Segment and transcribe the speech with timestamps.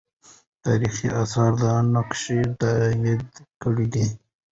[0.65, 2.23] تاریخي آثار دا نقش
[2.59, 3.23] تایید
[3.61, 4.05] کړی وو.